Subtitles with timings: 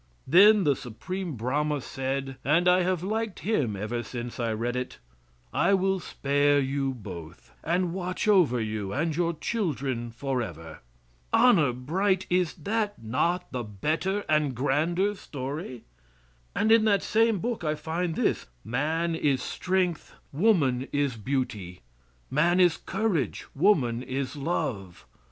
[0.25, 4.97] Then the Supreme Brahma said and I have liked him ever since I read it
[5.53, 10.79] "I will spare you both, and watch over you and your children forever."
[11.31, 15.83] Honor bright, is that not the better and grander story?
[16.55, 21.81] And in that same book I find this "Man is strength, woman is beauty;
[22.31, 25.05] man is courage, woman is love.